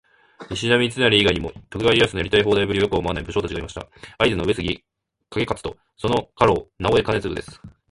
[0.49, 3.87] 石田三成以外にも、徳川家康のやりたい放題ぶりをよく思わない武将達がいました。
[4.17, 4.83] 会津の「上杉
[5.29, 7.61] 景勝」とその家老「直江兼続」です。